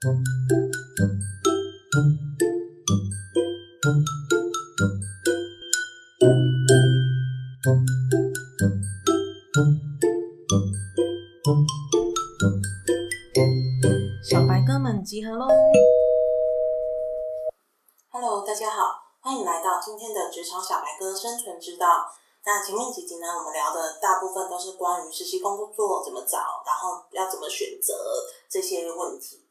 [0.00, 0.06] 小
[14.46, 15.48] 白哥们集合喽
[18.12, 22.06] ！Hello，大家好，欢迎来到今天的职场小白哥生存之道。
[22.44, 27.92] 那前面几集呢，我们聊的大部分都是关于实习工作怎么找，然后要怎么选择
[28.48, 29.44] 这些问题，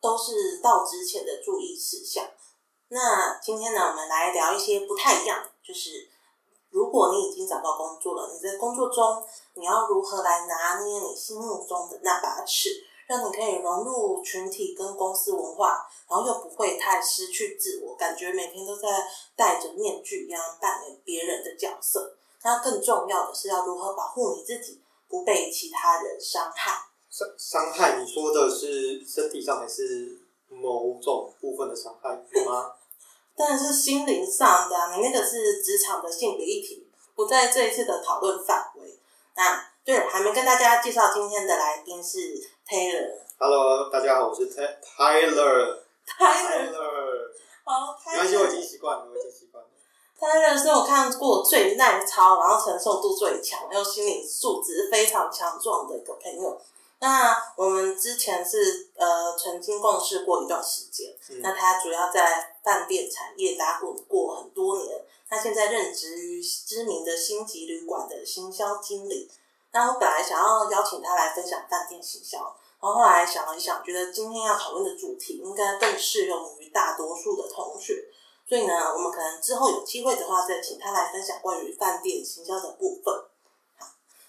[0.00, 2.24] 都是到之前的注意事项。
[2.88, 6.08] 那今天呢，我们来聊一些不太一样，就是
[6.70, 12.70] 如果你已经找到工作了，你在工作中你要如何来拿捏你心目中的那把尺，
[13.08, 18.88] 让你可以融入群体跟公司文化，然后又不会太失去自我，感觉每天都在
[19.34, 22.16] 戴着面具一样扮演别人的角色。
[22.44, 26.80] 那更重要的是要如何保护你自己，不被其他人伤害。
[27.16, 30.20] 伤伤害，你说的是身体上还是
[30.50, 32.10] 某种部分的伤害
[32.44, 32.72] 吗？
[33.34, 34.76] 当然是心灵上的。
[34.94, 38.98] 你那个是职场的性别议题，不在这一次的讨论范围。
[39.34, 42.18] 那对了，还没跟大家介绍今天的来宾是
[42.68, 43.14] Taylor。
[43.38, 45.78] Hello，大家好，我是 Taylor。
[46.06, 47.30] Taylor。
[47.64, 49.70] 好，没关系，我已经习惯了，我已经习惯了。
[50.20, 56.60] Taylor 是我看过最耐操，然后承受度最强，又心理素质非常强壮的一个朋友。
[56.98, 61.14] 那我们之前是呃曾经共事过一段时间。
[61.42, 65.04] 那他主要在饭店产业打滚过很多年。
[65.28, 69.30] 他现在任职于知名的星级旅馆的行销经理。
[69.72, 72.38] 那我本来想要邀请他来分享饭店行销，
[72.80, 78.04] 然后后来想了一想，觉得今天要讨论的主题应该更适用于大多数的同学。
[78.48, 83.12] 所以呢，我们可能之后有机会的话，再请他来分享关于饭店行销的部分。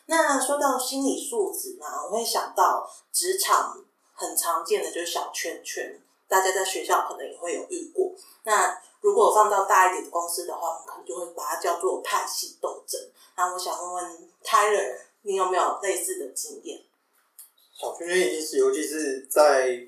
[0.08, 8.14] 好，那说到心理素质呢，我会想到职场很常见的就是小圈圈，大家在学校可能也会有遇过。
[8.44, 13.00] 那如果放到大一点的公司的话，我们可能就会把它叫做派系斗争。
[13.36, 16.82] 那我想问问 Tyler，你有没有类似的经验？
[17.80, 19.80] 小圈圈一定是，尤其是在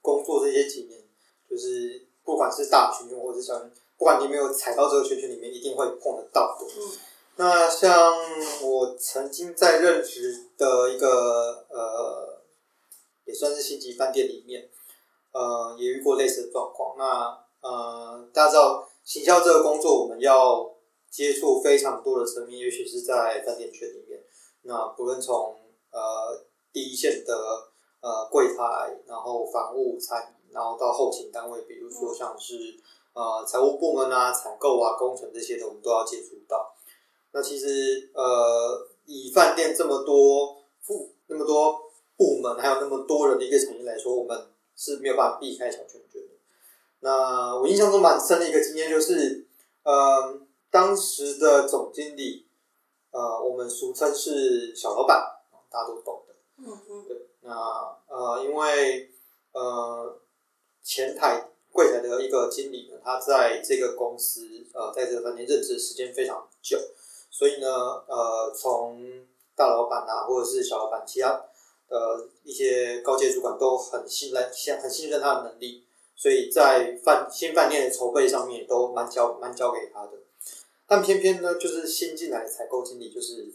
[0.00, 1.00] 工作这些几年，
[1.48, 2.04] 就是。
[2.26, 6.66] 不管是大圈圈或者是小圈，不管你没有踩到这个圈圈里面，一定会碰得到的。
[6.66, 6.98] 嗯，
[7.36, 8.14] 那像
[8.62, 12.42] 我曾经在任职的一个呃，
[13.24, 14.70] 也算是星级饭店里面，
[15.32, 16.96] 呃，也遇过类似的状况。
[16.96, 20.74] 那呃，大家知道，行销这个工作，我们要
[21.10, 24.24] 接触非常多的层面，尤其是在饭店圈里面。
[24.62, 25.56] 那不论从
[25.90, 26.42] 呃
[26.72, 27.34] 第一线的
[28.00, 30.36] 呃柜台，然后房务餐饮。
[30.52, 32.54] 然后到后勤单位，比如说像是
[33.12, 36.72] 呃财务部门啊、采购啊、工程这些的，我们都要接触到。
[37.36, 46.28] 那其实呃，以饭店这么多部、那么多部门，还有那么多人的一个产业来说，我们是没有办法避开小圈圈的。
[47.00, 49.46] 那我印象中蛮深的一个经验就是，
[49.82, 52.46] 呃，当时的总经理，
[53.10, 55.22] 呃，我们俗称是小老板，
[55.68, 56.34] 大家都懂的。
[56.56, 57.04] 嗯嗯。
[57.06, 57.52] 对，那
[58.08, 59.10] 呃，因为
[59.52, 60.18] 呃。
[60.88, 66.78] 前台柜台的一个经理呢，他在这个公司呃，在这个饭店任职的时间非常久，
[67.36, 67.68] 所以呢，
[68.08, 68.98] 呃，从
[69.54, 71.32] 大老板啊，或者是小老板，其他
[71.86, 80.12] 呃一些高阶主管都很信任，信很信任他的能力，所以在饭新饭店的筹备上面都蛮交蛮交给他的。
[80.86, 83.52] 但偏偏呢，就是新进来的采购经理，就是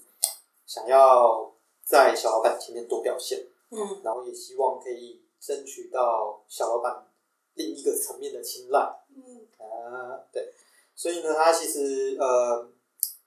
[0.68, 1.52] 想要
[1.84, 7.08] 在小老板前面多表现，嗯，然后也希望可以争取到小老板。
[7.56, 8.80] 另一个层面的青睐，
[9.14, 10.54] 嗯啊，对，
[10.96, 12.70] 所以呢，他其实呃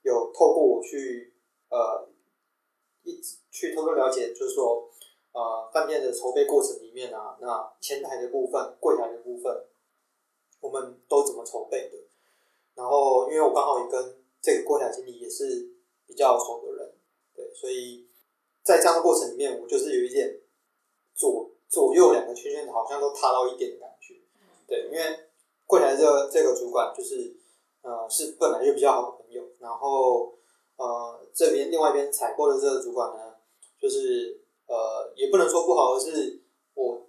[0.05, 1.33] 有透过我去
[1.69, 2.07] 呃
[3.03, 4.89] 一直去偷偷了解，就是说
[5.33, 9.65] 呃饭店的筹备过程里面啊，那前台的部分、柜台的部分，
[10.61, 11.97] 我们都怎么筹备的？
[12.75, 15.71] 然后，因为我刚好也跟这个柜台经理也是
[16.05, 16.93] 比较熟的人，
[17.33, 18.05] 对，所以
[18.61, 20.39] 在这样的过程里面，我就是有一点
[21.15, 24.15] 左左右两个圈圈好像都踏到一点的感觉。
[24.67, 25.29] 对，因为
[25.65, 27.35] 柜台这这个主管就是，
[27.81, 29.14] 呃，是本来就比较好
[29.59, 30.33] 然后
[30.77, 33.35] 呃，这边另外一边采购的这个主管呢，
[33.79, 36.41] 就是呃，也不能说不好，而是
[36.73, 37.01] 我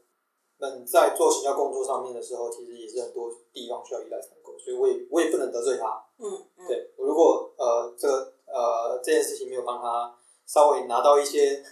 [0.58, 6.04] 们在做行销工作上面的时候，其实也是很多地方需要依赖采购，所以我也我也不能得罪他。
[6.18, 6.66] 嗯嗯。
[6.66, 11.64] 对，我如果呃这个呃这件事情没有帮他稍微拿到一些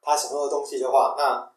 [0.00, 1.52] 他想要的东西的话，那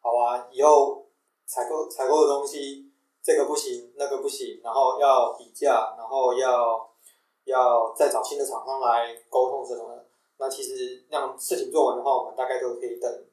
[0.00, 1.06] 好啊，以后
[1.46, 2.86] 采购采购的东西。
[3.22, 6.89] 这个不行，那个不行，然后要比价，然后要
[7.44, 10.06] 要再找新的厂商来沟通这种的。
[10.38, 13.26] 那其实让事情做完的话，我们大概都可以等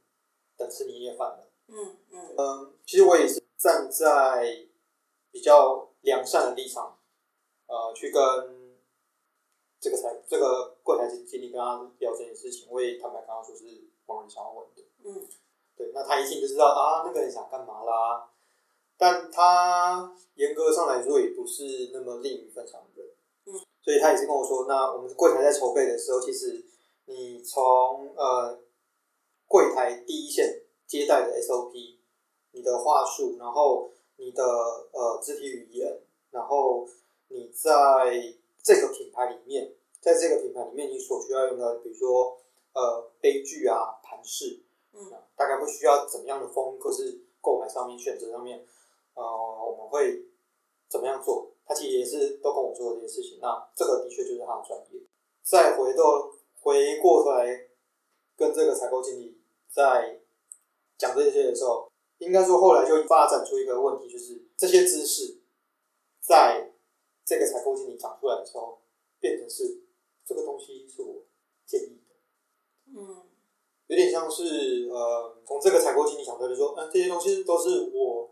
[0.58, 1.48] 等吃年夜饭了。
[1.68, 4.68] 嗯嗯嗯，其实我也是站在
[5.32, 6.98] 比较良善的立场，
[7.68, 8.78] 呃，去跟
[9.80, 13.64] 这个财这个柜台经经理跟他聊这件事情，我也坦白跟他说是
[14.06, 14.84] 某人想要问的。
[15.04, 15.28] 嗯，
[15.78, 18.30] 对，那他一听就知道啊，那个人想干嘛啦。
[18.98, 22.82] 但他严格上来说也不是那么利于分享
[23.88, 26.62] 所以他也是跟我说，那我们柜台在筹备的时候，其实
[27.06, 28.60] 你从呃
[29.48, 31.72] 柜台第一线接待的 SOP，
[32.52, 36.02] 你的话术，然后你的呃肢体语言，
[36.32, 36.86] 然后
[37.30, 42.38] 你在这个品牌里面，在这个品牌里面你所需要用的，比如说
[42.74, 48.68] 呃杯具啊、盘饰，嗯，大概会需要怎么样的风格是购买上面选择上面，
[49.14, 50.26] 呃，我们会
[50.90, 51.47] 怎么样做？
[51.68, 55.02] 他其实也是都跟我说这些事情，那这个的确就是他的专业。
[55.44, 56.32] 再回到
[56.62, 57.70] 回过头来
[58.36, 60.22] 跟这个采购经理在
[60.98, 65.42] 讲这些的时候，应该说后来就发展出一个问题，就是这些知识
[66.22, 66.74] 在
[67.26, 68.80] 这个采购经理讲出来的时候，
[69.20, 69.84] 变成是
[70.26, 71.24] 这个东西是我
[71.66, 73.24] 建议的，嗯
[73.88, 78.30] 有点像是呃，从这个采购经理讲出来就说，嗯、这些东西都是我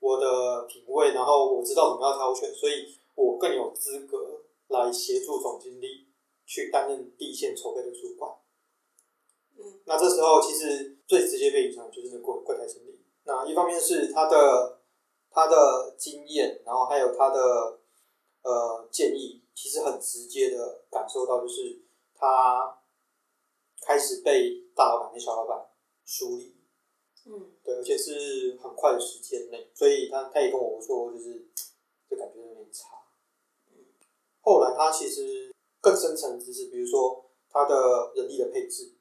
[0.00, 6.08] 我的品味，然后我知道怎么样挑选，所以我更有资格来协助总经理
[6.44, 8.34] 去担任第一线筹备的主管。
[9.58, 12.98] 嗯那这时候其实最直接被影响的就是那个柜柜台经理。
[13.24, 14.80] 那一方面是他的
[15.30, 17.78] 他的经验，然后还有他的
[18.42, 21.82] 呃建议，其实很直接的感受到，就是
[22.14, 22.78] 他
[23.82, 25.70] 开始被大老板跟小老板
[26.06, 26.56] 梳理，
[27.26, 31.46] 嗯对，而且是很快的时间内，所以他他也跟我说，就是
[32.08, 32.88] 这感觉有点差。
[34.40, 38.94] 后来他其实更深层的知识，比如说他的人力的配置，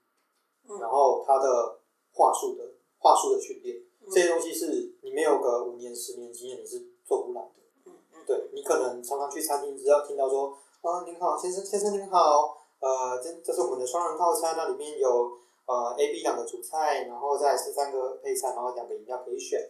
[0.68, 1.80] 嗯然后他的
[2.12, 7.62] 话术的话术的训练，嗯这些东西是你没有个五年、十年经验，你是做不来的。
[7.86, 15.38] 嗯嗯对你可能常常去餐厅，只要听到说啊您好，先生先生您好，呃这这是我们的双人套餐，那里面有
[15.70, 19.70] 呃 A、B 两个主菜，然后再是三个配菜，然后两个饮料可以选。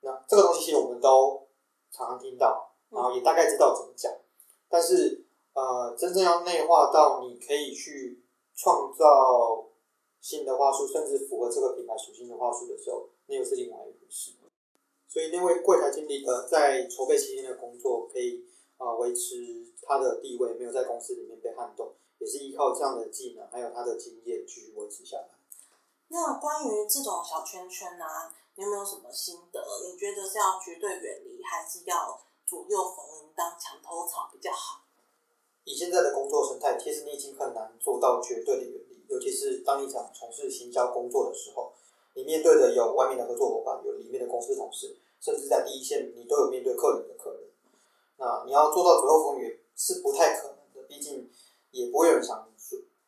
[0.00, 1.46] 那这个东西其实我们都
[1.92, 4.10] 常常听到，然后也大概知道怎么讲，
[4.70, 8.24] 但是呃真正要内化到你可以去
[8.54, 9.68] 创造
[10.22, 14.32] 新的话术，甚至符合这个品牌属性的话术的时候，那又是另外一回事。
[15.06, 18.44] 所以那位柜台经理的在筹备期间的工作，可以
[18.78, 25.33] 啊、维持他的地位，没有在公司里面被撼动，也是依靠这样的技能还有他的经验继续维持下来。
[26.14, 28.04] 那关于这种小圈圈呢、
[28.54, 29.60] 你有没有什么心得？
[29.82, 32.16] 你觉得是要绝对远离，还是要
[32.46, 34.84] 左右逢迎当墙头草比较好？
[35.64, 41.72] 以现在的工作生态，其实你已经很难做到绝对的远离，尤其是当你想从事行销工作的时候，
[42.14, 47.40] 你面对的有外面的合作伙伴，有里面的公司同事，甚至在第一线，你都有面对客人的客人。
[48.18, 51.28] 那你要做到左右逢源是不太可能的，毕竟
[51.72, 52.53] 也不会有人想说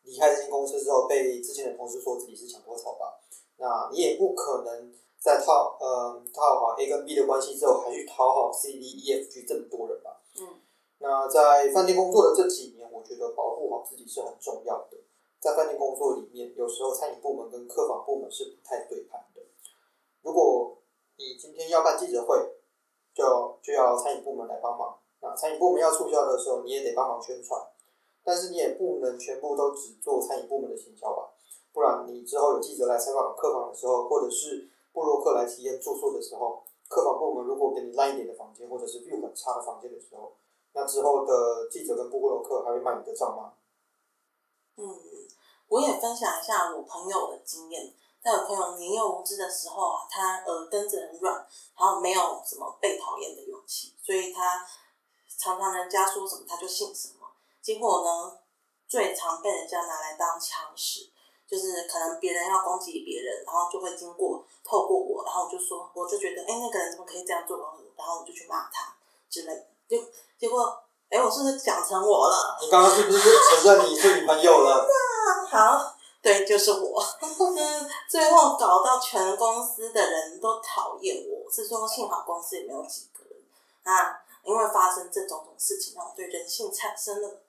[0.06, 3.20] 离开这间公司之后被之前的同事说自己是墙头草吧。
[3.58, 10.22] 那你也不可能在套呃套好 A 跟 B 的关系之后，还去讨好 C、D、E、F、G 这么多人吧。
[10.40, 10.62] 嗯
[10.98, 14.96] 那在饭店工作的这几年，我觉得保护好自己是很重要的。
[15.38, 19.42] 在饭店工作里面，有时候餐饮部门跟客房部门是不太对盘的。
[20.22, 20.78] 如果
[21.18, 22.38] 你今天要办记者会，
[23.14, 24.98] 就就要餐饮部门来帮忙。
[25.20, 27.60] 那餐饮部门要促销的时候，你也得帮忙宣传。
[28.26, 31.30] 但是你也不能全部都只做餐饮部门的行销吧，
[31.72, 40.32] 不然你之后有记者来采访客房的时候，或者是布洛克来体验住宿的时候，客房部门如果给你烂一点的房间，或者是 view 很差的房间的时候，
[40.72, 43.52] 那之后的记者跟布洛克还会卖你的账吗？
[44.76, 44.84] 嗯，
[45.68, 47.94] 我也分享一下我朋友的经验。
[48.20, 51.32] 在我朋友年幼无知的时候啊，他耳根子很软，
[51.78, 54.66] 然后没有什么被讨厌的勇气，所以他
[55.38, 57.15] 常常人家说什么他就信什么。
[57.66, 58.38] 结果呢，
[58.86, 61.00] 最常被人家拿来当枪使，
[61.50, 67.58] 就是可能别人要攻击别人，然后就会经过透过我，然后我就说，我就觉得，哎、那个人怎么可以这样做？
[67.96, 68.94] 然后我就去骂他
[69.28, 69.66] 之类的。
[69.88, 69.98] 结
[70.38, 70.80] 结果，
[71.10, 72.56] 哎、我是不是讲成我了？
[72.62, 74.86] 你刚刚是不是承认你是女朋友了？
[75.50, 77.02] 好，对，就是我。
[77.20, 83.42] 嗯，最后搞到全公司的人都讨厌我，是说幸好公司也没有几个人
[83.82, 87.42] 那，因为发生这种种事情，让我对人性产生了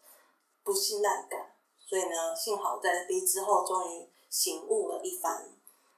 [0.67, 1.55] 不信赖感。
[1.87, 5.49] 所以呢，幸好在离职后终于醒悟了一番。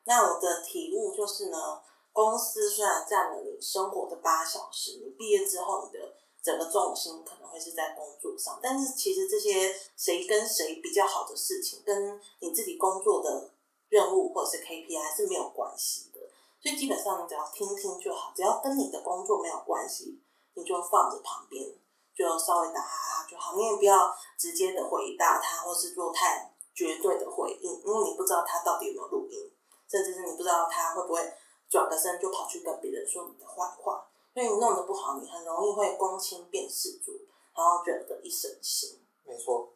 [0.06, 1.82] 那我的体悟就是呢，
[2.14, 13.52] 公司虽然占了你生活的八小时，你毕业之后你的整个重心可能会是在工作上，但是其实这些谁跟谁比较好的事情，跟你自己工作的
[13.90, 16.20] 任务或者是 KPI 是没有关系的。
[16.62, 20.22] 所以基本上你只要听听就好，只要跟你的工作没有关系，
[20.54, 21.68] 你就放着旁边，
[22.20, 23.56] 就稍微打哈哈就好。
[23.56, 29.50] 你也不要直接的回答他，或是做太绝对的回应，因为你不知道他到底有没有录音，
[29.90, 31.34] 甚至是你不知道他会不会
[31.70, 34.06] 转个身就跑去跟别人说你的坏话。
[34.34, 37.14] 所以你弄得不好，你很容易会公亲变世主，
[37.56, 39.00] 然后惹得一身腥。
[39.24, 39.72] 没错。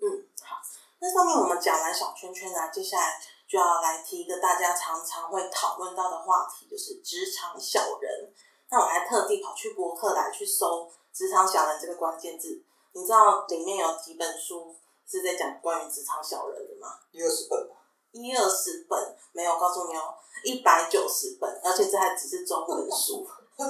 [0.00, 0.56] 嗯，好。
[0.98, 8.32] 那上面我们讲完小圈圈啊，接下来就要来提一个大家常常会讨论到的话题，就是职场小人。
[8.70, 12.62] 那我还特地跑去博客来去搜“职场小人”这个关键字，
[12.92, 14.74] 你知道里面有几本书
[15.06, 16.98] 是在讲关于职场小人的吗？
[17.12, 17.76] 一二十本吧。
[18.12, 23.24] 一二十本没有，告诉你哦，一百九十本，而且这还只是中文书。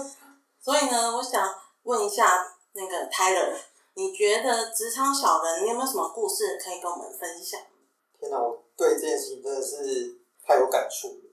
[0.61, 3.55] 所以呢，我想问一下那个 Tyler，
[3.95, 7.61] 你觉得职场小人，你有没有什么故事可以跟我们分享？
[8.19, 11.31] 天哪，我对这件事情真的是太有感触了。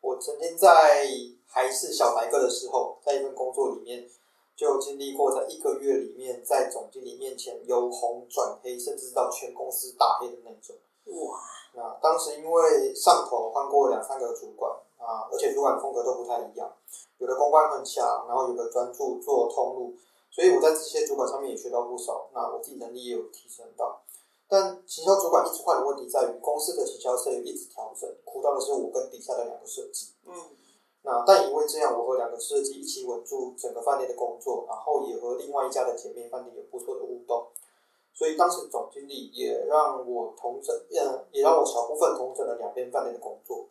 [0.00, 1.06] 我曾经在
[1.46, 4.08] 还是小白哥的时候，在一份工作里面，
[4.56, 10.74] 就经历过在一个月里面，在总经理面前由红转黑，甚至到全公司大黑的那种。
[11.04, 11.38] 哇！
[11.74, 16.72] 那当时因为上头换过两三个主管啊，而且主管风格都不太一样，
[17.18, 19.94] 有的公关很强，然后有的专注做通路，
[20.30, 22.30] 所以我在这些主管上面也学到不少。
[22.32, 24.00] 那我自己能力也有提升到。
[24.48, 30.12] 但行销主管一直换的问题在于，公司的行销策略一直调整，苦到的是我跟底下的两个设计。
[30.24, 30.32] 嗯。
[31.06, 37.46] 那但因为这样，我和两个设计一起稳住整个饭店的工作，然后也和另外一家的姐妹饭店有不错的互动。
[38.12, 43.68] 所以当时总经理也让我同整，嗯，也让我小部分同整了两边饭店的工作。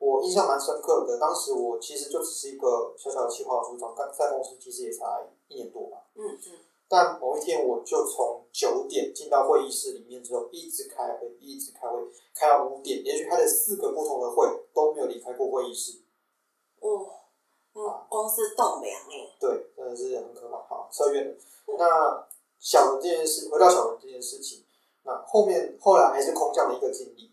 [0.00, 5.04] 我印象蛮深刻的，当时我其实就只是一个小小的企划组长，刚在公司其实也才
[5.46, 5.98] 一年多吧。
[6.16, 6.58] 嗯嗯。
[6.88, 11.98] 但某一天，我就从九点进到会议室里面之后，一直开会，一直开会，
[12.34, 16.00] 开到五点，连续开了四个不同的会，都没有离开过会议室。
[18.14, 19.36] 公司栋梁哎。
[19.40, 20.58] 对，真的是很可怕。
[20.68, 21.36] 好，扯远了。
[21.78, 22.26] 那。
[22.60, 24.64] 小人这件事，回到小人这件事情，
[25.02, 27.30] 那后面后来还是空降了一个经理，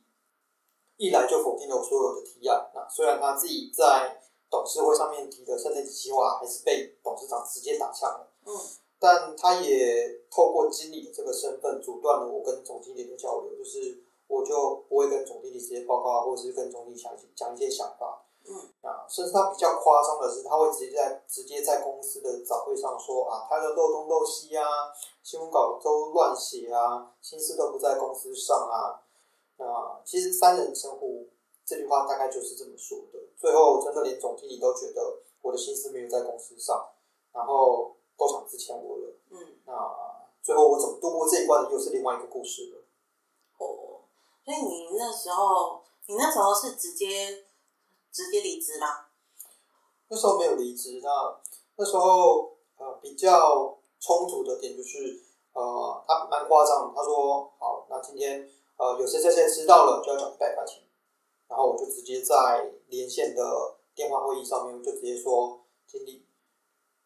[0.98, 2.70] 一来就否定了我所有的提案。
[2.76, 8.28] 那虽然他自己在董事会上面提的圣诞节计划，还是被董事长直接打枪了。
[8.46, 8.52] 嗯，
[9.00, 18.21] 但他也透过经理的这个身份，阻断了我跟总经理的交流，就是我就不会跟总经理直接报告，或者是跟总经理讲讲一些想法。
[19.12, 24.64] 甚至他比较夸张的是，他会直接在直接在公司的早会上说啊，他的漏东漏西啊，
[25.22, 29.04] 新闻稿都乱写啊，心思都不在公司上啊。
[29.58, 31.28] 那其实三人称呼
[31.66, 33.20] 这句话大概就是这么说的。
[33.38, 36.88] 最后真的连总经理都觉得我的心思没有在公司上，
[37.34, 39.14] 然后都想之前我了。
[39.30, 39.74] 嗯，那
[40.42, 42.78] 最后我怎么度过这一关的，又是另外一个故事了。
[43.58, 44.08] 哦，
[44.46, 47.46] 所以你那时候，你那时候是直接。
[48.12, 49.08] 直接离职啦？
[50.10, 51.10] 那时候没有离职，那
[51.78, 60.84] 那时候呃比较冲突的点就是呃他蛮夸张，他说好，那今天呃有谁谁谁迟到了就要缴一百块钱，
[61.48, 66.26] 然后我就直接在连线的电话会议上面我就直接说经理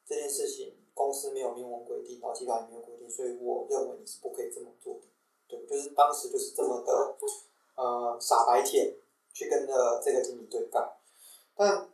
[0.07, 5.01] 这件事情公司没有明文规定，劳基法也没有规定，所以我认为你是不可以这么做的，
[5.47, 7.15] 对，就是当时就是这么的
[7.75, 8.95] 呃傻白甜。
[9.35, 10.95] 去跟呃这个经理对干，
[11.55, 11.89] 但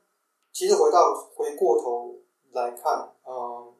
[0.53, 2.15] 其实回到回过头
[2.51, 3.73] 来看，嗯，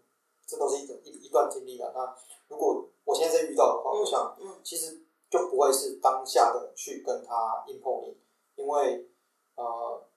[0.48, 1.94] 这都是一一一段经历了。
[1.96, 2.18] 那
[2.50, 8.18] 如果我现在在遇到的话，我想，其实就不会是当下的去跟他硬碰硬，
[8.56, 9.08] 因为
[9.56, 10.08] 呃，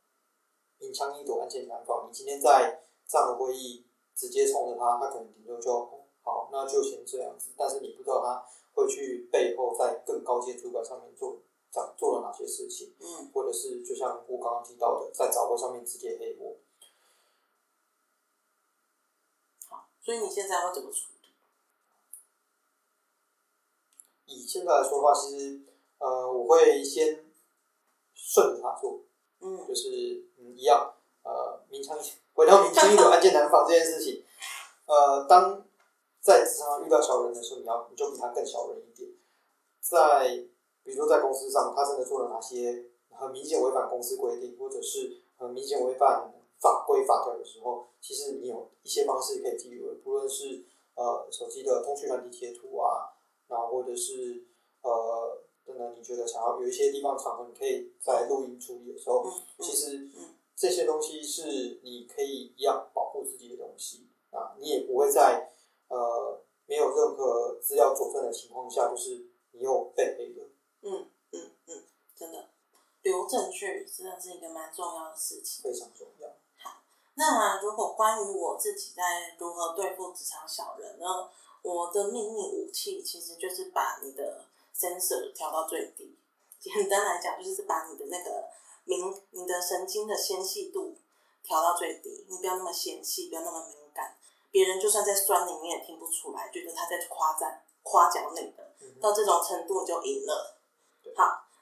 [0.79, 2.09] 明枪易躲，暗箭难防。
[2.09, 3.85] 你今天在这样的会议
[4.17, 5.71] 直接冲着他，他可能顶多就
[6.23, 7.51] 好，那就先这样子。
[7.59, 11.37] 但是你不知道他会去背后在更高阶主管上面做。
[11.97, 12.95] 做了哪些事情？
[13.01, 16.57] 嗯，或者是就像我刚刚提到的，在早会上面直接黑我。
[19.69, 21.29] 好，所以你现在会怎么处理？
[24.27, 25.61] 以现在来说的话，其实
[25.99, 27.25] 呃，我会先
[28.15, 29.01] 顺着他做，
[29.41, 31.99] 嗯，就是嗯一样，呃，明枪
[32.35, 34.25] 回到明枪易躲， 暗箭难防这件事情。
[34.87, 35.67] 呃，当
[36.21, 39.11] 在职场上遇到小人的时候，你要你就比他更小人一点，
[39.81, 40.49] 在。
[40.85, 50.63] 比如说，在公司上，他真的做了哪些很明显违反公司规定，或者是很明显违反法规法条的时候，其实你有一些方式可以记录，不论是
[50.95, 53.17] 呃手机的通讯软体贴图啊，
[53.49, 54.45] 然后或者是
[54.83, 59.25] 呃等等，你觉得想要有一些地方场合，你可以在录音处理的时候，
[59.61, 60.09] 其实
[60.55, 65.51] 这些东西是你可以一样保护自己的东西啊，你也不会在
[65.89, 70.49] 呃没有任何资料佐证的情况下，就是你又被黑了。
[70.85, 72.51] 嗯嗯嗯，真的
[73.03, 75.63] 留证据真的是一个蛮重要的事情。
[75.65, 76.29] 非常重要。
[76.63, 76.83] 好
[77.15, 81.31] 那如果关于我自己在如何对付职场小人呢？
[81.63, 84.45] 我的秘密武器其实就是把你的
[84.77, 86.15] sensor 调到最低。
[86.61, 88.51] 简单来讲，就是把你的那个
[88.85, 89.01] 敏、
[89.31, 90.95] 你的神经的纤细度
[91.43, 92.27] 调到最低。
[92.29, 94.15] 你不要那么纤细，不要那么敏感。
[94.51, 98.75] 别人就算在酸你，你也听不出来，觉得他在夸赞、夸奖你的。
[99.01, 100.54] 到这种程度就赢了。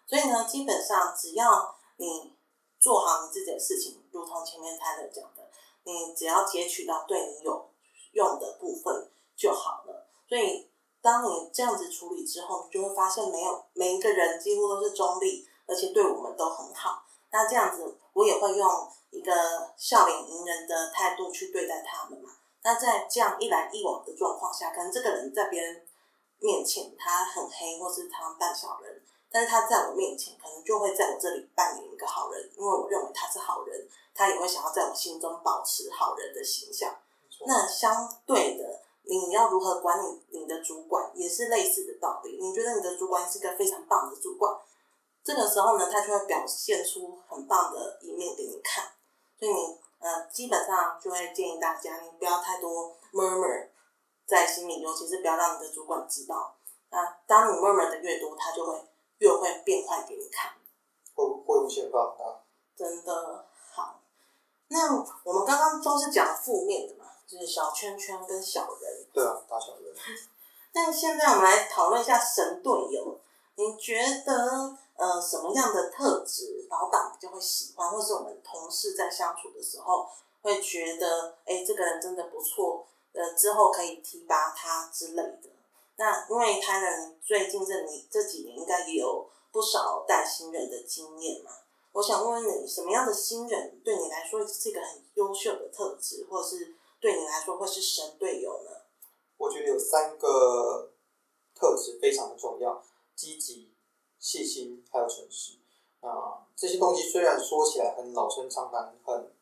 [0.07, 2.35] 所以呢，基本上只要你
[2.79, 5.43] 做好你自己的事情，如同前面泰勒讲的。
[5.85, 7.69] 你只要截取到对你有
[8.13, 10.07] 用的部分就好了。
[10.29, 17.03] 所以，当你这样子处理之后，你就会发现，没有每一个人几乎都是中立，而且对我们都很好。
[17.33, 19.33] 那这样子，我也会用一个
[19.77, 22.31] 笑脸迎人的态度去对待他们嘛。
[22.63, 25.85] 那在这样一来一往的状况下，可能这个人在别人
[26.39, 29.03] 面前他很黑，或是他扮小人。
[29.33, 36.95] 但是他在我面前，可能就会在我这里扮演一个好人，因为我认为他是好人，他也会想要在我心中保持好人的形象。
[37.47, 42.39] 那相对的，你要如何管理你的主管，也是类似的道理。
[42.39, 44.55] 你觉得你的主管是个非常棒的主管，
[45.25, 48.85] 这个时候呢，他就会表现出很棒的一面给你看。
[49.39, 53.69] 所以你呃，基本上就会建议大家，你不要太多 murmur
[54.27, 56.55] 在心里，尤其是不要让你的主管知道。
[56.91, 58.92] 那当你 murmur 的越多，他就会。
[59.23, 60.51] 越会变坏给你看，
[61.15, 62.43] 会会无限放大。
[62.77, 64.01] 真的好，
[64.67, 69.07] 那我们刚刚都是讲负面的嘛，就是小圈圈跟小人。
[69.13, 69.95] 对啊，大小人。
[70.75, 73.21] 但现在我们来讨论一下神队友。
[73.55, 80.09] 你觉得呃什么样的特质老板比较会喜欢，或是我们同事在相处的时候
[80.41, 85.51] 会觉得，哎，这个人真的不错，呃，之后可以提拔他之类的。
[86.03, 91.53] 那因为他人最近这你这几年应该也有不少带新人的经验嘛，
[91.93, 98.71] 我想问问你，什么样的新人对你来说是一个很优秀的特质，或是对你来说会是神队友呢？
[99.37, 100.91] 我觉得有三个
[101.55, 102.83] 特质非常的重要：
[103.15, 103.73] 积极、
[104.19, 105.53] 细心，还有诚实。
[106.01, 109.33] 啊，这些东西虽然说起来很老生常谈，很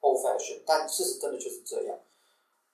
[0.00, 1.96] old fashion，但事实真的就是这样。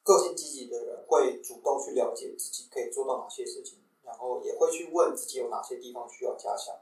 [0.04, 6.76] 个性积极的人会主动去了解自己可以做到哪些事情，然后也会去问自己有哪些地方需要加强，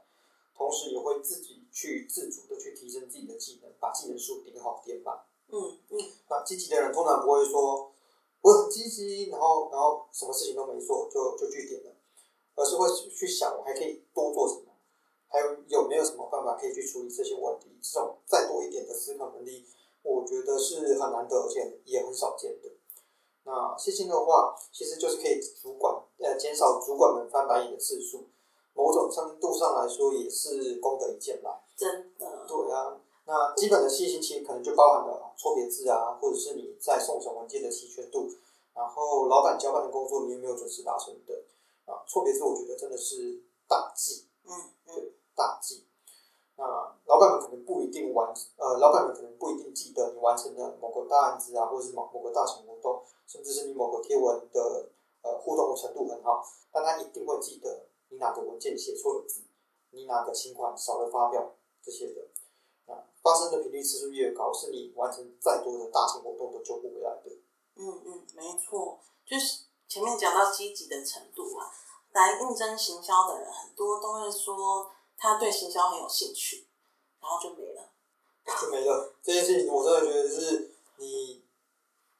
[0.53, 5.17] 同时也会自己去自主的去提升自己的技能，把技能树顶好点满。
[5.47, 5.97] 嗯嗯。
[6.29, 7.89] 那积极的人通常不会说
[8.41, 11.95] 我很积极，然后然后什么事情都没做就就去点了，
[12.55, 14.73] 而是会去想我还可以多做什么，
[15.29, 17.69] 还有有没有什么办法可以去处理这些问题。
[17.81, 19.65] 这种再多一点的思考能力，
[20.01, 22.69] 我觉得是很难得，而且也很少见的。
[23.45, 28.25] 那细心的话，其实就是可以主管呃减少主管们翻白眼的次数，
[28.73, 31.59] 某种程度上来说也是功德一件啦。
[31.75, 32.45] 真的。
[32.47, 38.29] 对啊，那基本的细心其实可能就包含了错别字啊，或者是你在送审文件的齐全度，
[38.73, 41.43] 然后老板交办的工作你有没有准时达成的
[41.85, 42.03] 啊？
[42.07, 44.25] 错别字我觉得真的是大忌。
[44.45, 44.51] 嗯。
[44.85, 45.83] 对，大忌。
[46.55, 46.63] 那
[47.05, 53.03] 老板们可能不一定完，呃，老板们可能不一定记得你完成的某个大案子啊，或者是某某个大型活动。
[53.25, 54.89] 甚至是你某个贴文的
[55.23, 59.41] 呃互动的程度很好，但他一定会记得你哪个文件写错了字，
[59.91, 62.21] 你哪个情款少了发票这些的，
[62.93, 67.31] 啊，发生的频率次数越高，是你完成再多的大型活动都救不回来的。
[67.75, 71.71] 嗯嗯，没错，就是前面讲到积极的程度啊，
[72.11, 74.91] 来应征行销的人很多都会说
[75.23, 76.67] 他对行销很有兴趣，
[77.21, 77.89] 然后就没了，
[78.61, 79.13] 就没了。
[79.23, 81.41] 这件事情我真的觉得是你。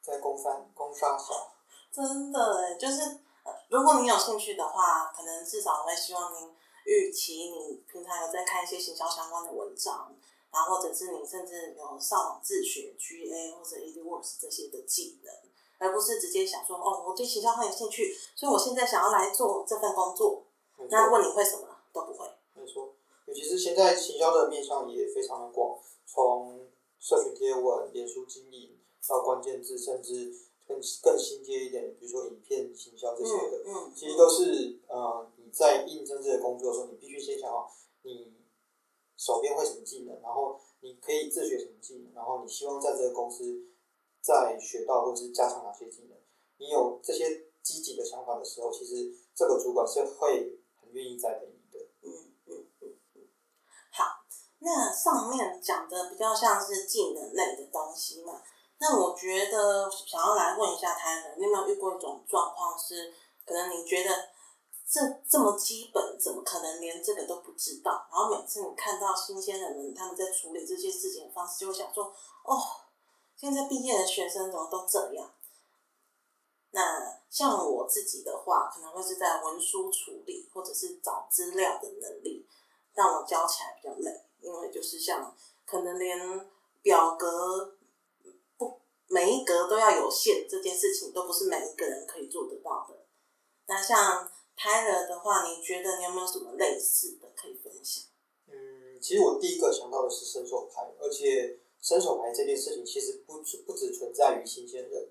[0.05, 1.53] 在攻三攻杀小，
[1.89, 3.19] 真的哎，就是
[3.69, 10.13] 如果你有兴趣的话，可能至少会希望您预期你平常有在看一些行销相关的文章，
[10.51, 15.33] 然后或者是你甚至有上网自学 GA 或者 EdWords 这些的技能，
[15.77, 20.43] 而不是直接想说哦，我对行销很有兴趣，所以我现在想要来做这份工作。
[20.89, 22.29] 那问你会什么都不会。
[23.33, 26.69] 其是现在行销的面向也非常的广，从
[26.99, 28.79] 社群贴文、脸书经营。
[29.05, 30.33] 到关键字，甚至
[30.65, 37.69] 更更新阶一点，比如说影片行销这些的，其实都是呃你在应征这个工作的时候，你必须先想好
[38.03, 38.33] 你
[39.17, 43.43] 手边会什么技能，然后你可以自学什么技能，然后你希望在这个公司
[44.21, 46.17] 再学到或者是加强哪些技能。
[46.57, 51.85] 你有这些积极的想法的时候，其实这个主管是会很愿意栽培你的。
[52.03, 53.21] 嗯嗯嗯嗯。
[53.91, 54.05] 好，
[54.65, 58.41] 那上面讲的比较像是技能类的东西嘛。
[58.80, 63.13] 那我觉得想要来问一下他们，你有没有遇过一种状况是，
[63.45, 64.30] 可能你觉得
[64.89, 68.08] 这这么基本，怎么可能连这个都不知道？
[68.10, 72.06] 然后每次你看到新鲜的人他们在处理这些事情的方式，就会想说：
[72.45, 72.58] 哦，
[73.36, 75.30] 现在毕业的学生怎么都这样？
[76.71, 82.47] 那像我自己的话，可能会是在文书处理或者是找资料的能力，
[82.93, 86.19] 让我教起来比较累，因为就是像可能连
[86.82, 87.77] 表格
[88.58, 93.06] 不每一格都要有限这件事情，都不是每一个人可以做得到的。
[93.65, 98.03] 那像拍了的话，你觉得你有没有什么类似的可以分享？
[98.47, 105.10] 嗯，其实我第一个想到的是伸手牌，而且伸手牌这件事情其实不不只存在于新鲜人，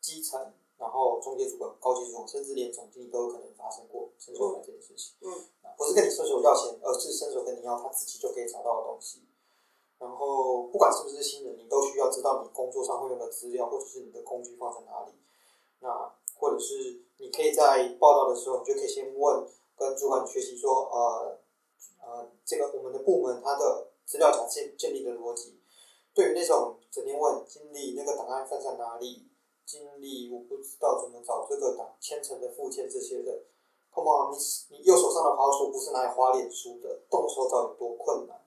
[0.00, 0.54] 基层。
[0.78, 5.16] 然后中介主管、高级主管，甚至连总经理都有可能发生过伸手牌这件事情。
[5.20, 5.28] 嗯，
[5.76, 9.24] 不是跟你伸手要钱，而是伸手跟你要他自己就可以找到的东西。
[9.98, 15.12] 然后不管是不是新人，你都需要知道你工作上会用的资料，或者是你的工具放在哪里。
[15.80, 19.44] 那或者是你可以在报道的时候，你就可以先问
[19.76, 21.38] 跟主管学习说，呃
[22.00, 25.60] 呃，这个我们的部门它的资料夹建建立的逻辑。
[26.14, 29.27] 对于那种整天问经理那个档案放在哪里？
[29.68, 33.44] 经历我不知道怎么找这个档千层的附件这些的
[33.92, 34.38] ，Come on，你
[34.70, 38.40] 你右手上的滑鼠不是拿来滑脸书的，动手找有多困难？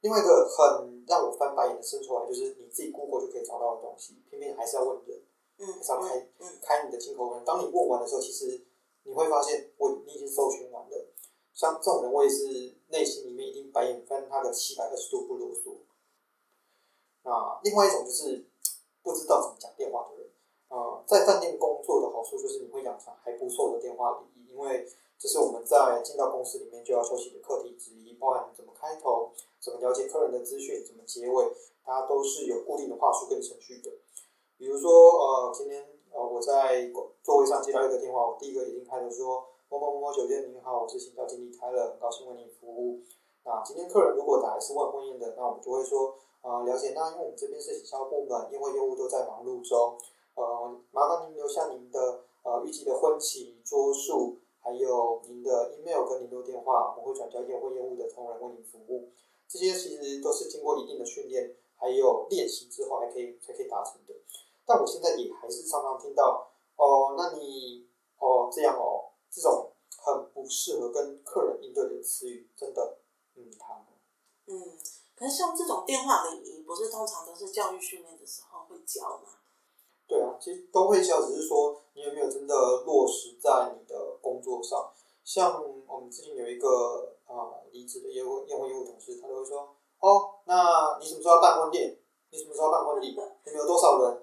[0.00, 5.20] 另外一个很让我翻白眼的伸出来，就是你自己 Google 就可以找到的东西，偏偏还是要问人，
[5.58, 6.30] 嗯还是要开
[6.62, 7.44] 开你的进口人。
[7.44, 8.64] 当你问完的时候，其实
[9.02, 11.06] 你会发现我你已经搜寻完了。
[11.52, 15.78] 像这种人，我也是内心里面已经白眼翻他个七百二十度不啰嗦。
[17.24, 18.46] 那另外一种就是
[19.02, 20.17] 不知道怎么讲电话的
[21.08, 24.86] 在饭店工作的好处就是你会养成还不错的电话礼仪，因为
[25.18, 31.50] 这是我们在进到公司里面就要休息的课题之一，包含怎么开头、怎么了解客人的资讯、怎么结尾，
[31.82, 33.90] 它都是有固定的话术跟程序的。
[34.58, 36.92] 比如说，呃，今天呃我在
[37.22, 43.00] 座位上接到一个电话，我第一个已经开头说某某某某酒店您好，我是行销经理开了，很高兴为您服务。
[43.46, 49.96] 那今天客人如果打来是问婚宴的，那我们就会说，呃，了解，那因为我们这边是行销部门，因为业务都在忙碌中。
[50.90, 59.10] 麻烦您留下您的呃预计的婚期桌数，还有您的 email 跟联络电话，我们会转交宴会业务的同仁为您服务。
[59.48, 64.14] 这些其实都是经过一定的训练，还有练习之后，还可以才可以达成的。
[64.66, 72.98] 但我现在也还是常常听到，哦，那你哦这样哦，这种很不适合跟客人应对的词语，真的，
[73.36, 73.86] 嗯，他，
[74.46, 74.76] 嗯，
[75.16, 79.38] 可是像这种电话礼仪，不是通常都是教育训练的时候会教吗？
[80.08, 82.54] 对啊，其实都会笑，只是说你有没有真的
[82.86, 84.90] 落实在你的工作上。
[85.22, 91.98] 像我们最近有一个啊离职的业务业务业务同事，他都会说：“哦，那你什么时候要办婚宴？
[92.30, 93.10] 你什么时候要办婚礼？
[93.10, 94.22] 你们有多少人？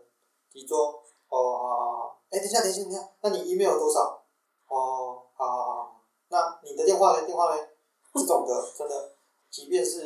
[0.51, 1.03] 几桌？
[1.29, 4.23] 哦啊，哎，等下，等下，等下，那你 email 多少？
[4.67, 7.25] 哦，好好好，那你的电话呢？
[7.25, 7.61] 电话呢？
[8.13, 9.15] 这种的，真的，
[9.51, 10.01] 即便是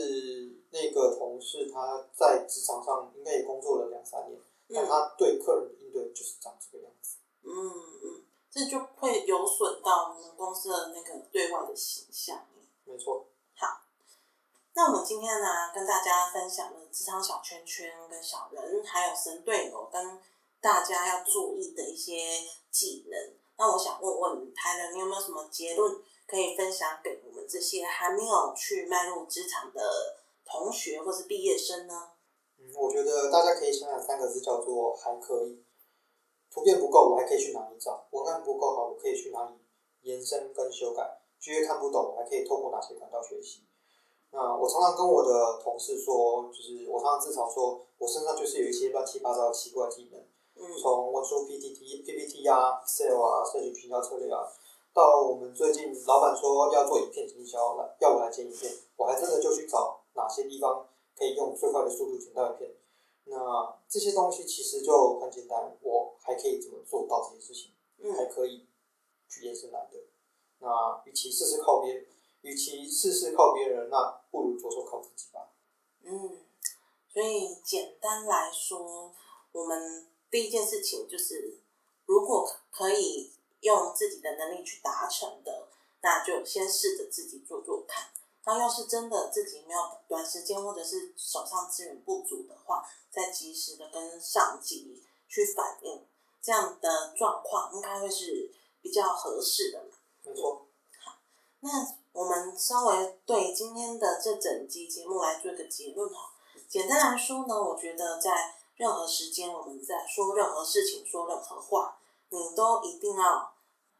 [0.71, 4.37] 那个同事，他在职场上应该也工作了两三年。
[4.69, 7.17] 那他对客人的应对就是长这个样子。
[7.43, 12.45] 嗯嗯，这就会有损到我们公司的那个对外的形象。
[12.85, 13.27] 没错。
[13.55, 13.81] 好，
[14.73, 20.21] 那我们今天呢，跟大家分享了职场小圈圈跟小人，还有神队友跟
[20.61, 22.13] 大家要注意的一些
[22.69, 23.33] 技能。
[23.57, 29.81] 那我想问问台人，你有没有什么结论可以分享给我们这些还没有去迈入职场的
[30.45, 32.11] 同学或是毕业生呢？
[32.77, 35.63] 我觉得大家可以想想三个字，叫做还可以。
[36.51, 38.07] 图片不够，我还可以去哪里找？
[38.11, 39.53] 文案不够好，我可以去哪里
[40.01, 43.61] 延伸跟修改？G A 看不懂，我还可以透过哪些管道学习？
[44.31, 50.19] 那我常常跟我的同事说，就是我常常自嘲说，我身上就是有一些乱七八糟的奇怪技能。
[50.55, 50.77] 嗯。
[50.81, 54.41] 从文书 PPT P P T 啊，Excel 啊，社群营销策略啊，
[54.91, 60.88] 到我们最近老板说要做影片营销来，要我来接影片，我还真的就去找哪些地方。
[61.19, 62.71] 可以用最快的速度剪到一片，
[63.25, 67.73] 那这些东西其实就很简单，我还可以怎么做到这些事情？
[68.15, 68.65] 还可以
[69.27, 69.99] 去延伸来的。
[70.59, 72.07] 那与其事事靠别，
[72.41, 75.51] 与其事事靠别人，那不如着手靠自己吧。
[76.03, 76.39] 嗯，
[77.11, 79.13] 所以简单来说，
[79.51, 81.59] 我们第一件事情就是，
[82.05, 85.67] 如果可以用自己的能力去达成的，
[86.01, 88.11] 那就先试着自己做做看。
[88.51, 96.03] 那要是真的自己没有短时间或者是手上资源不足的话，再及时的跟上级去反映
[96.41, 99.95] 这样的状况，应该会是比较合适的嘛。
[100.23, 100.65] 没错。
[101.05, 101.19] 好，
[101.59, 101.69] 那
[102.11, 106.31] 我们稍微对今天的这整集节目来做一个结论哈。
[106.67, 113.53] 简单来说呢，我觉得在任何时间我们在说任何事情、说任何话，你都一定要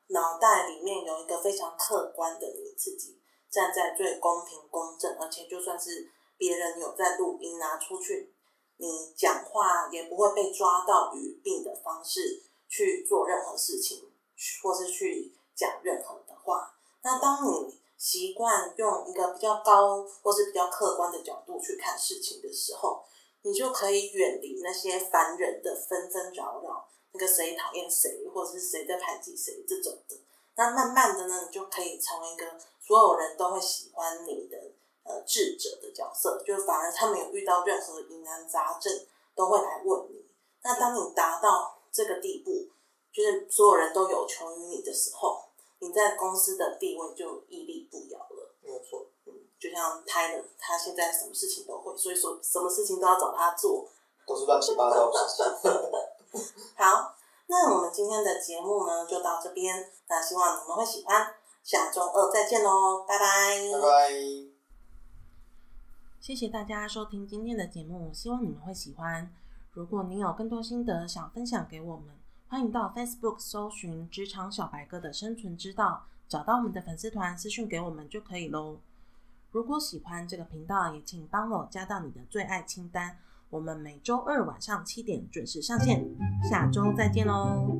[0.08, 3.19] 脑袋里面有一个非常客观的你自己，
[3.50, 8.34] 站在最公平公正，而且就算是别人有在录音拿出去，
[8.78, 14.10] 你讲话也不会被抓到语病的方式去做任何事情，
[14.64, 16.74] 或是去讲任何的话。
[17.02, 23.04] 那当你习惯用一个比较高或是比较客观的角度去看事情的时候，
[23.42, 30.16] 你就可以远离那些烦人的纷纷扰扰，那个谁讨厌谁，或者是谁在排挤谁这种的。
[30.56, 32.46] 那慢慢的呢，你就可以成为一个
[32.90, 34.58] 所有人都会喜欢你的
[35.04, 38.92] 呃智者的角色，就反而他们有遇到任何疑难杂症
[39.36, 40.26] 都会来问你。
[40.64, 42.68] 那当你达到这个地步，
[43.14, 45.40] 就是所有人都有求于你的时候，
[45.78, 48.56] 你在公司的地位就屹立不摇了。
[48.64, 49.06] 没有错。
[49.60, 53.88] 就像 Tyler，他现在什么事情都会，所以说什么事情都要找他做，
[54.26, 55.72] 都是乱七八糟的事情。
[56.76, 57.14] 好，
[57.46, 61.36] 那我们今天的节目呢就到这边，那希望你们会喜欢，
[61.70, 63.24] 下周二再见喽，拜拜，
[63.72, 64.10] 拜拜。
[66.20, 69.32] 谢谢大家收听今天的节目，希望你们会喜欢。
[69.74, 72.08] 如果你有更多心得想分享给我们，
[72.48, 78.80] 欢迎到 Facebook 搜寻“职场小白哥的生存之道”，找到我们的粉丝团私讯给我们就可以喽。
[79.52, 83.20] 如果喜欢这个频道，也请帮我加到你的最爱清单。
[83.52, 86.04] 我们每周二晚上七点准时上线，
[86.50, 87.80] 下周再见喽。